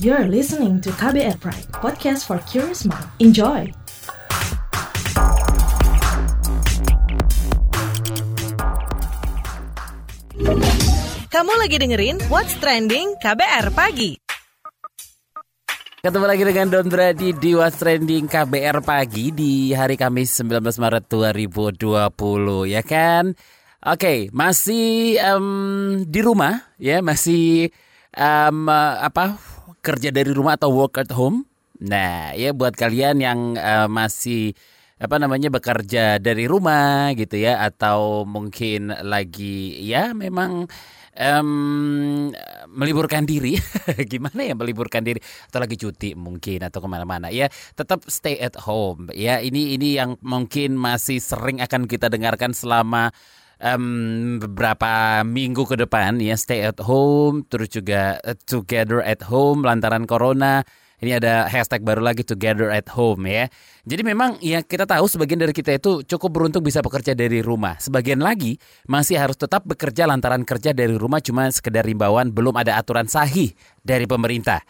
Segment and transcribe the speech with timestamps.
[0.00, 3.04] You're listening to KBR Pride, podcast for curious mind.
[3.20, 3.68] Enjoy!
[11.28, 14.16] Kamu lagi dengerin What's Trending KBR Pagi.
[16.00, 21.12] Ketemu lagi dengan Don Brady di What's Trending KBR Pagi di hari Kamis 19 Maret
[21.12, 21.76] 2020
[22.72, 23.36] ya kan?
[23.84, 27.68] Oke, masih um, di rumah ya, masih
[28.16, 29.36] um, apa
[29.80, 31.48] kerja dari rumah atau work at home.
[31.80, 34.52] Nah, ya buat kalian yang uh, masih
[35.00, 40.68] apa namanya bekerja dari rumah gitu ya atau mungkin lagi ya memang
[41.16, 42.28] um,
[42.68, 43.56] meliburkan diri.
[44.12, 45.18] Gimana ya meliburkan diri?
[45.48, 47.32] Atau lagi cuti mungkin atau ke mana-mana.
[47.32, 49.08] Ya tetap stay at home.
[49.16, 53.12] Ya ini ini yang mungkin masih sering akan kita dengarkan selama
[53.60, 59.62] um, beberapa minggu ke depan ya stay at home terus juga uh, together at home
[59.62, 60.64] lantaran corona
[61.00, 63.48] ini ada hashtag baru lagi together at home ya.
[63.88, 67.80] Jadi memang ya kita tahu sebagian dari kita itu cukup beruntung bisa bekerja dari rumah.
[67.80, 72.76] Sebagian lagi masih harus tetap bekerja lantaran kerja dari rumah cuma sekedar rimbauan belum ada
[72.76, 74.60] aturan sahih dari pemerintah.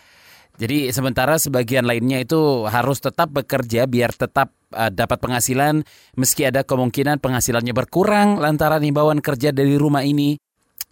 [0.55, 5.83] Jadi sementara sebagian lainnya itu harus tetap bekerja biar tetap uh, dapat penghasilan
[6.19, 10.39] meski ada kemungkinan penghasilannya berkurang lantaran himbauan kerja dari rumah ini.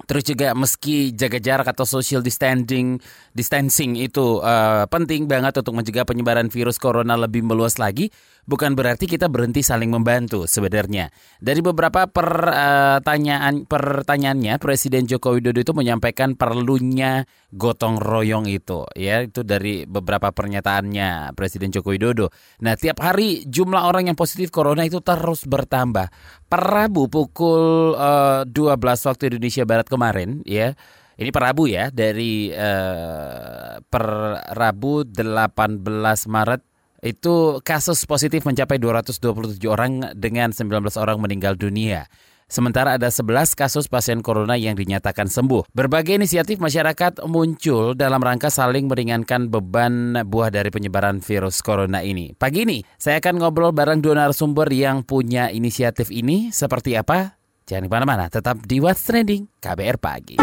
[0.06, 3.02] Terus juga meski jaga jarak atau social distancing,
[3.34, 8.06] distancing itu uh, penting banget untuk mencegah penyebaran virus corona lebih meluas lagi,
[8.48, 11.12] bukan berarti kita berhenti saling membantu sebenarnya.
[11.36, 19.44] Dari beberapa pertanyaan pertanyaannya, Presiden Joko Widodo itu menyampaikan perlunya gotong royong itu, ya itu
[19.44, 22.32] dari beberapa pernyataannya Presiden Joko Widodo.
[22.64, 26.08] Nah, tiap hari jumlah orang yang positif corona itu terus bertambah.
[26.48, 30.72] Per Rabu pukul uh, 12 waktu Indonesia Barat kemarin ya.
[31.18, 34.06] Ini per Rabu ya dari uh, per
[34.54, 35.82] Rabu 18
[36.30, 42.10] Maret itu kasus positif mencapai 227 orang dengan 19 orang meninggal dunia.
[42.48, 45.68] Sementara ada 11 kasus pasien corona yang dinyatakan sembuh.
[45.68, 52.32] Berbagai inisiatif masyarakat muncul dalam rangka saling meringankan beban buah dari penyebaran virus corona ini.
[52.32, 56.48] Pagi ini, saya akan ngobrol bareng dua narasumber yang punya inisiatif ini.
[56.48, 57.36] Seperti apa?
[57.68, 60.40] Jangan ke mana-mana, tetap di What's Trending KBR Pagi.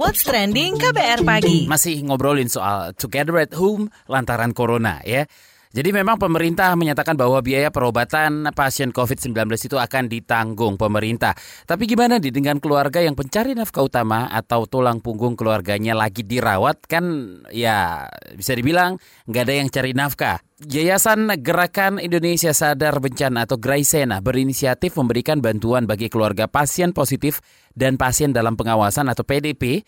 [0.00, 1.68] What's Trending KBR Pagi.
[1.68, 5.28] Masih ngobrolin soal Together at Home lantaran corona ya.
[5.74, 11.34] Jadi memang pemerintah menyatakan bahwa biaya perobatan pasien COVID-19 itu akan ditanggung pemerintah.
[11.66, 16.86] Tapi gimana nih dengan keluarga yang pencari nafkah utama atau tulang punggung keluarganya lagi dirawat
[16.86, 17.04] kan
[17.50, 18.06] ya
[18.38, 20.38] bisa dibilang nggak ada yang cari nafkah.
[20.62, 27.42] Yayasan Gerakan Indonesia Sadar Bencana atau Graisena berinisiatif memberikan bantuan bagi keluarga pasien positif
[27.74, 29.82] dan pasien dalam pengawasan atau PDP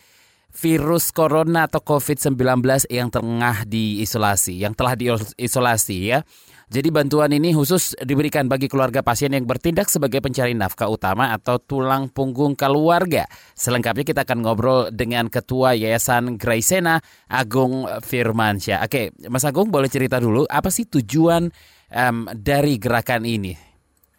[0.57, 6.25] virus corona atau COVID-19 yang tengah diisolasi, yang telah diisolasi ya.
[6.67, 11.63] Jadi bantuan ini khusus diberikan bagi keluarga pasien yang bertindak sebagai pencari nafkah utama atau
[11.63, 13.31] tulang punggung keluarga.
[13.55, 16.99] Selengkapnya kita akan ngobrol dengan Ketua Yayasan Graisena,
[17.31, 18.83] Agung Firmansyah.
[18.83, 21.55] Oke, Mas Agung boleh cerita dulu apa sih tujuan
[21.95, 23.66] um, dari gerakan ini?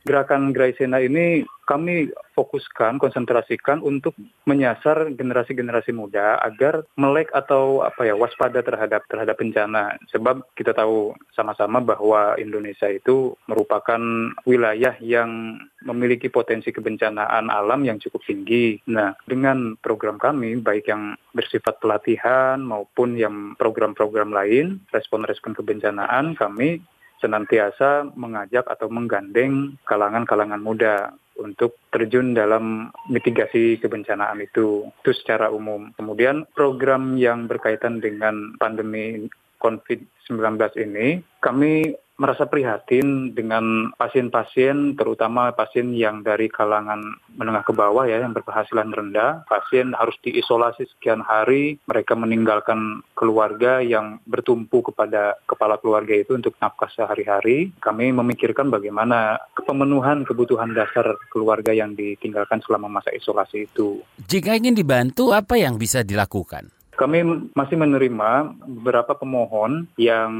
[0.08, 4.16] Gerakan Graisena ini kami fokuskan, konsentrasikan untuk
[4.48, 10.00] menyasar generasi-generasi muda agar melek atau apa ya waspada terhadap terhadap bencana.
[10.08, 14.00] Sebab kita tahu sama-sama bahwa Indonesia itu merupakan
[14.48, 18.80] wilayah yang memiliki potensi kebencanaan alam yang cukup tinggi.
[18.88, 26.80] Nah, dengan program kami baik yang bersifat pelatihan maupun yang program-program lain, respon-respon kebencanaan kami
[27.18, 34.90] senantiasa mengajak atau menggandeng kalangan-kalangan muda untuk terjun dalam mitigasi kebencanaan itu.
[35.06, 35.94] Itu secara umum.
[35.94, 39.30] Kemudian program yang berkaitan dengan pandemi
[39.62, 47.00] COVID-19 ini, kami merasa prihatin dengan pasien-pasien, terutama pasien yang dari kalangan
[47.38, 49.46] menengah ke bawah ya, yang berpenghasilan rendah.
[49.46, 56.58] Pasien harus diisolasi sekian hari, mereka meninggalkan keluarga yang bertumpu kepada kepala keluarga itu untuk
[56.58, 57.72] nafkah sehari-hari.
[57.78, 64.02] Kami memikirkan bagaimana pemenuhan kebutuhan dasar keluarga yang ditinggalkan selama masa isolasi itu.
[64.26, 66.77] Jika ingin dibantu, apa yang bisa dilakukan?
[66.98, 70.34] Kami masih menerima beberapa pemohon yang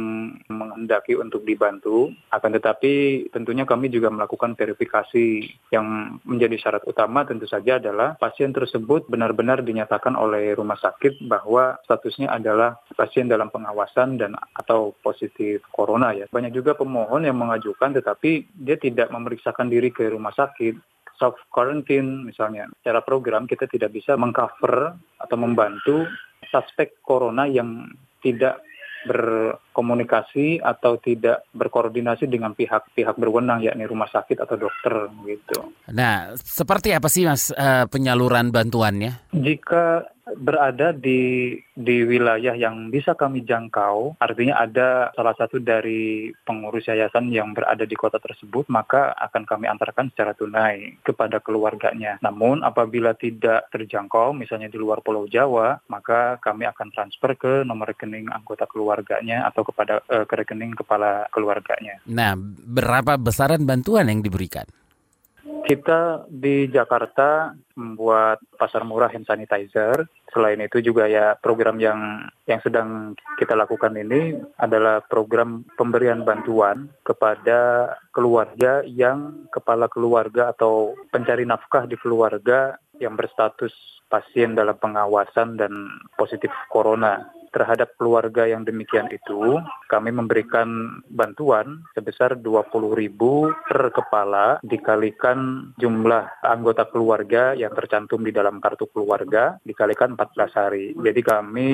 [0.50, 7.46] menghendaki untuk dibantu, akan tetapi tentunya kami juga melakukan verifikasi yang menjadi syarat utama tentu
[7.46, 14.18] saja adalah pasien tersebut benar-benar dinyatakan oleh rumah sakit bahwa statusnya adalah pasien dalam pengawasan
[14.18, 16.26] dan atau positif corona ya.
[16.26, 22.26] Banyak juga pemohon yang mengajukan tetapi dia tidak memeriksakan diri ke rumah sakit self quarantine
[22.26, 22.70] misalnya.
[22.82, 26.06] Secara program kita tidak bisa mengcover atau membantu
[26.48, 27.90] suspek corona yang
[28.22, 28.62] tidak
[29.78, 35.70] berkomunikasi atau tidak berkoordinasi dengan pihak-pihak berwenang yakni rumah sakit atau dokter gitu.
[35.94, 39.30] Nah, seperti apa sih Mas uh, penyaluran bantuannya?
[39.38, 46.90] Jika berada di di wilayah yang bisa kami jangkau, artinya ada salah satu dari pengurus
[46.90, 52.18] yayasan yang berada di kota tersebut, maka akan kami antarkan secara tunai kepada keluarganya.
[52.20, 57.94] Namun apabila tidak terjangkau, misalnya di luar Pulau Jawa, maka kami akan transfer ke nomor
[57.94, 62.00] rekening anggota keluarganya atau kepada uh, ke rekening kepala keluarganya.
[62.08, 64.64] Nah, berapa besaran bantuan yang diberikan?
[65.68, 70.08] Kita di Jakarta membuat pasar murah hand sanitizer.
[70.32, 76.88] Selain itu juga ya program yang yang sedang kita lakukan ini adalah program pemberian bantuan
[77.04, 83.74] kepada keluarga yang kepala keluarga atau pencari nafkah di keluarga yang berstatus
[84.08, 85.72] pasien dalam pengawasan dan
[86.16, 89.58] positif corona terhadap keluarga yang demikian itu,
[89.90, 92.70] kami memberikan bantuan sebesar 20.000
[93.66, 100.86] per kepala dikalikan jumlah anggota keluarga yang tercantum di dalam kartu keluarga dikalikan 14 hari.
[100.94, 101.70] Jadi kami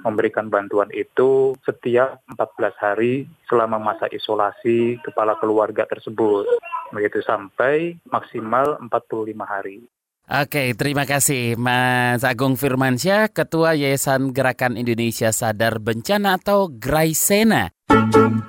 [0.00, 6.46] memberikan bantuan itu setiap 14 hari selama masa isolasi kepala keluarga tersebut.
[6.94, 9.84] Begitu sampai maksimal 45 hari.
[10.28, 17.72] Oke, terima kasih Mas Agung Firmansyah, Ketua Yayasan Gerakan Indonesia Sadar Bencana atau Graisena.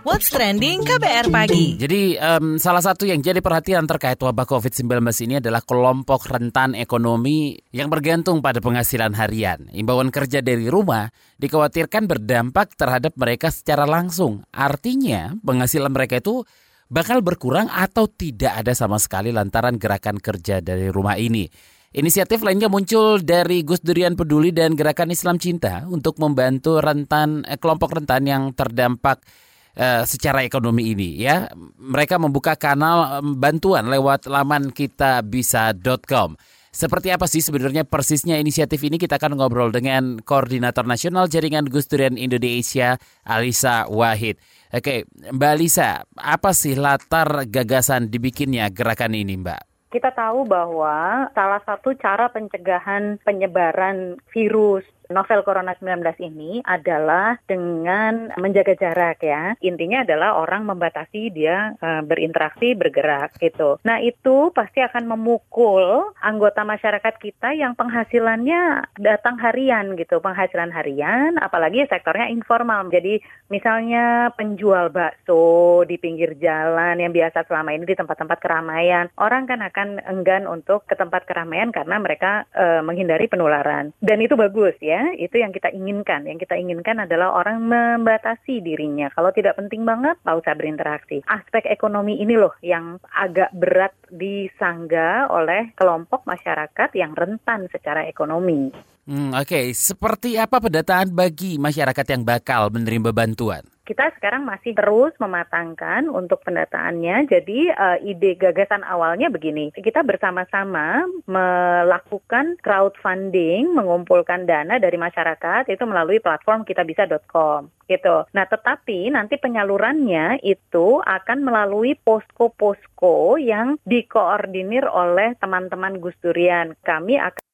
[0.04, 1.80] What's Trending KBR Pagi.
[1.80, 4.92] Jadi um, salah satu yang jadi perhatian terkait wabah COVID-19
[5.24, 9.72] ini adalah kelompok rentan ekonomi yang bergantung pada penghasilan harian.
[9.72, 11.08] Imbauan kerja dari rumah
[11.40, 14.44] dikhawatirkan berdampak terhadap mereka secara langsung.
[14.52, 16.44] Artinya penghasilan mereka itu
[16.90, 21.46] bakal berkurang atau tidak ada sama sekali lantaran gerakan kerja dari rumah ini.
[21.90, 27.58] Inisiatif lainnya muncul dari Gus Durian Peduli dan Gerakan Islam Cinta untuk membantu rentan eh,
[27.58, 29.26] kelompok rentan yang terdampak
[29.74, 31.50] eh, secara ekonomi ini ya.
[31.82, 36.38] Mereka membuka kanal bantuan lewat laman kitabisa.com.
[36.70, 39.02] Seperti apa sih sebenarnya persisnya inisiatif ini?
[39.02, 44.38] Kita akan ngobrol dengan Koordinator Nasional Jaringan Gus Durian Indonesia, Alisa Wahid.
[44.70, 49.90] Oke, Mbak Alisa, apa sih latar gagasan dibikinnya gerakan ini, Mbak?
[49.90, 58.30] Kita tahu bahwa salah satu cara pencegahan penyebaran virus novel corona 19 ini adalah dengan
[58.38, 59.58] menjaga jarak ya.
[59.66, 63.82] Intinya adalah orang membatasi dia uh, berinteraksi, bergerak gitu.
[63.82, 71.42] Nah, itu pasti akan memukul anggota masyarakat kita yang penghasilannya datang harian gitu, penghasilan harian
[71.42, 72.86] apalagi sektornya informal.
[72.94, 73.18] Jadi
[73.50, 79.66] misalnya penjual bakso di pinggir jalan yang biasa selama ini di tempat-tempat keramaian, orang kan
[79.66, 83.90] akan enggan untuk ke tempat keramaian karena mereka uh, menghindari penularan.
[84.00, 86.28] Dan itu bagus ya itu yang kita inginkan.
[86.28, 89.08] Yang kita inginkan adalah orang membatasi dirinya.
[89.14, 91.24] Kalau tidak penting banget, tak usah berinteraksi.
[91.28, 98.72] Aspek ekonomi ini loh yang agak berat disangga oleh kelompok masyarakat yang rentan secara ekonomi.
[99.10, 99.66] Hmm, Oke, okay.
[99.74, 103.66] seperti apa pendataan bagi masyarakat yang bakal menerima bantuan?
[103.90, 107.26] Kita sekarang masih terus mematangkan untuk pendataannya.
[107.26, 115.84] Jadi uh, ide gagasan awalnya begini, kita bersama-sama melakukan crowdfunding, mengumpulkan dana dari masyarakat itu
[115.90, 118.30] melalui platform kitabisa.com gitu.
[118.38, 126.78] Nah, tetapi nanti penyalurannya itu akan melalui posko-posko yang dikoordinir oleh teman-teman Gus Durian.
[126.86, 127.49] Kami akan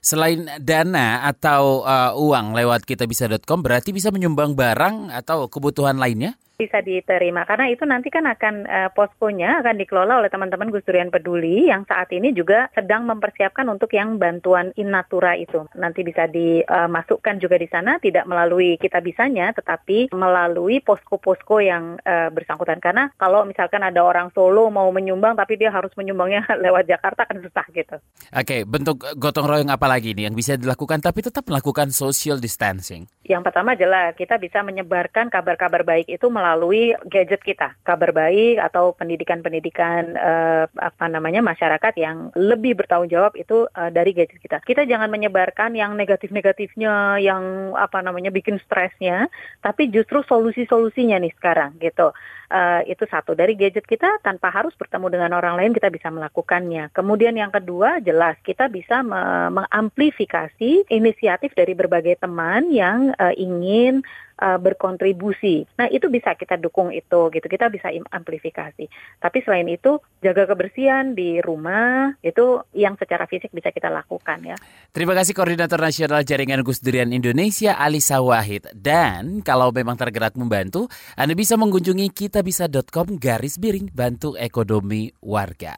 [0.00, 6.40] Selain dana atau uh, uang lewat kitabisa.com berarti bisa menyumbang barang atau kebutuhan lainnya?
[6.60, 11.08] Bisa diterima karena itu nanti kan akan uh, poskonya akan dikelola oleh teman-teman Gus Durian
[11.08, 16.28] Peduli yang saat ini juga sedang mempersiapkan untuk yang bantuan in natura itu nanti bisa
[16.28, 23.08] dimasukkan juga di sana tidak melalui kita bisanya tetapi melalui posko-posko yang uh, bersangkutan karena
[23.16, 27.64] kalau misalkan ada orang Solo mau menyumbang tapi dia harus menyumbangnya lewat Jakarta kan susah
[27.72, 27.96] gitu.
[28.34, 33.06] Oke, bentuk gotong royong apa lagi nih yang bisa dilakukan tapi tetap melakukan social distancing?
[33.24, 38.58] Yang pertama jelas kita bisa menyebarkan kabar-kabar baik itu melalui melalui gadget kita, kabar baik
[38.58, 44.58] atau pendidikan-pendidikan uh, apa namanya masyarakat yang lebih bertanggung jawab itu uh, dari gadget kita.
[44.66, 49.30] Kita jangan menyebarkan yang negatif-negatifnya, yang apa namanya bikin stresnya,
[49.62, 52.10] tapi justru solusi-solusinya nih sekarang gitu.
[52.50, 56.90] Uh, itu satu dari gadget kita tanpa harus bertemu dengan orang lain kita bisa melakukannya.
[56.90, 64.02] Kemudian yang kedua jelas kita bisa me mengamplifikasi inisiatif dari berbagai teman yang uh, ingin
[64.40, 65.68] uh, berkontribusi.
[65.76, 67.46] Nah, itu bisa kita dukung itu gitu.
[67.46, 68.88] Kita bisa amplifikasi.
[69.20, 74.56] Tapi selain itu jaga kebersihan di rumah itu yang secara fisik bisa kita lakukan ya.
[74.90, 78.72] Terima kasih Koordinator Nasional Jaringan Gus Durian Indonesia Alisa Wahid.
[78.72, 85.76] Dan kalau memang tergerak membantu, Anda bisa mengunjungi kitabisa.com garis miring bantu ekonomi warga.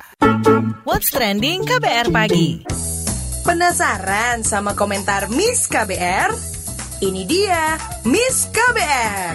[0.86, 2.62] What's trending KBR pagi?
[3.42, 6.51] Penasaran sama komentar Miss KBR?
[7.02, 7.74] Ini dia
[8.06, 9.34] Miss KBR.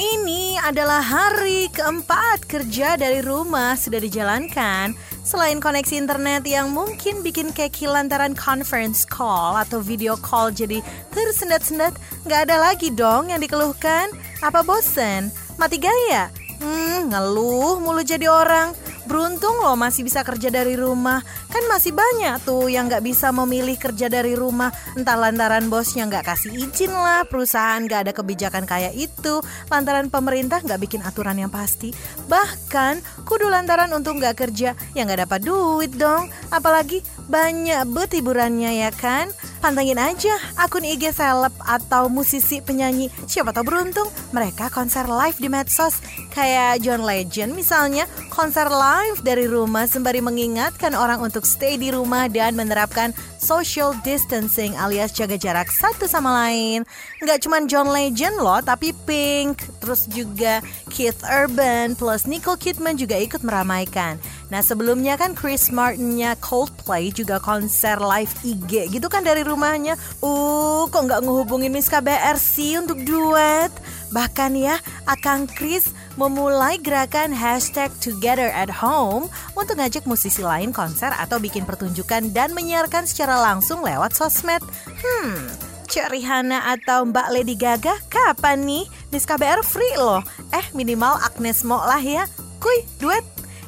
[0.00, 4.96] Ini adalah hari keempat kerja dari rumah sudah dijalankan.
[5.20, 10.80] Selain koneksi internet yang mungkin bikin keki lantaran conference call atau video call jadi
[11.12, 11.92] tersendat-sendat,
[12.24, 14.08] nggak ada lagi dong yang dikeluhkan.
[14.40, 15.28] Apa bosen?
[15.60, 16.32] Mati gaya?
[16.64, 18.72] Hmm, ngeluh mulu jadi orang.
[19.04, 21.20] Beruntung loh masih bisa kerja dari rumah.
[21.52, 24.72] Kan masih banyak tuh yang nggak bisa memilih kerja dari rumah.
[24.96, 30.64] Entah lantaran bosnya nggak kasih izin lah, perusahaan nggak ada kebijakan kayak itu, lantaran pemerintah
[30.64, 31.92] nggak bikin aturan yang pasti.
[32.26, 36.32] Bahkan kudu lantaran untuk nggak kerja, ya nggak dapat duit dong.
[36.48, 39.28] Apalagi banyak bet hiburannya ya kan.
[39.64, 43.08] Pantengin aja akun IG seleb atau musisi penyanyi.
[43.24, 46.04] Siapa tahu beruntung mereka konser live di medsos.
[46.36, 52.30] Kayak John Legend misalnya, konser live dari rumah sembari mengingatkan orang untuk stay di rumah
[52.30, 53.10] dan menerapkan
[53.42, 56.86] social distancing alias jaga jarak satu sama lain.
[57.18, 60.62] Nggak cuma John Legend loh, tapi Pink, terus juga
[60.94, 64.14] Keith Urban, plus Nicole Kidman juga ikut meramaikan.
[64.54, 69.98] Nah sebelumnya kan Chris Martinnya Coldplay juga konser live IG gitu kan dari rumahnya.
[70.22, 72.38] Uh, kok nggak ngehubungin Miss KBR
[72.78, 73.74] untuk duet?
[74.14, 74.78] Bahkan ya,
[75.10, 79.26] Akang Chris memulai gerakan hashtag Together at Home
[79.58, 84.62] untuk ngajak musisi lain konser atau bikin pertunjukan dan menyiarkan secara langsung lewat sosmed.
[84.86, 85.50] Hmm,
[85.90, 88.84] Cek Rihanna atau Mbak Lady Gaga kapan nih?
[89.10, 90.22] Miss KBR free loh.
[90.50, 92.24] Eh minimal Agnes Mo lah ya.
[92.58, 93.22] Kuy, duet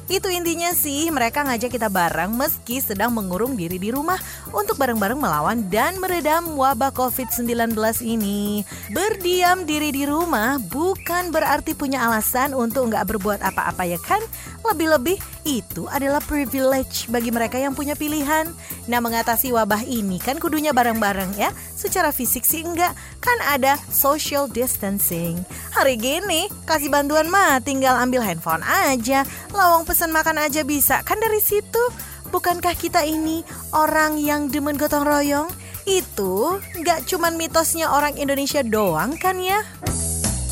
[0.07, 4.15] itu intinya sih, mereka ngajak kita bareng meski sedang mengurung diri di rumah
[4.55, 7.75] untuk bareng-bareng melawan dan meredam wabah COVID-19
[8.07, 8.63] ini.
[8.95, 14.23] Berdiam diri di rumah bukan berarti punya alasan untuk nggak berbuat apa-apa ya kan?
[14.63, 18.51] Lebih-lebih itu adalah privilege bagi mereka yang punya pilihan.
[18.91, 21.55] Nah mengatasi wabah ini kan kudunya bareng-bareng ya.
[21.71, 22.91] Secara fisik sih enggak,
[23.23, 25.39] kan ada social distancing.
[25.71, 29.23] Hari gini kasih bantuan mah tinggal ambil handphone aja.
[29.55, 31.83] Lawang pesan makan aja bisa kan dari situ.
[32.27, 35.47] Bukankah kita ini orang yang demen gotong royong?
[35.87, 39.63] Itu nggak cuman mitosnya orang Indonesia doang kan ya?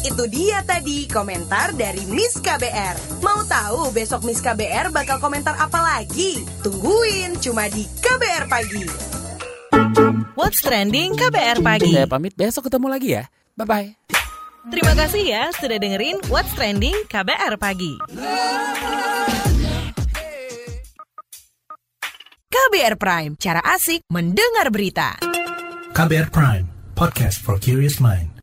[0.06, 3.26] Itu dia tadi komentar dari Miss KBR.
[3.26, 6.46] Mau tahu besok Miss KBR bakal komentar apa lagi?
[6.62, 8.86] Tungguin cuma di KBR Pagi.
[10.38, 11.90] What's Trending KBR Pagi.
[11.90, 13.26] Saya pamit besok ketemu lagi ya.
[13.58, 13.98] Bye-bye.
[14.70, 17.98] Terima kasih ya sudah dengerin What's Trending KBR Pagi.
[22.54, 25.18] KBR Prime, cara asik mendengar berita.
[25.98, 28.35] KBR Prime, podcast for curious mind.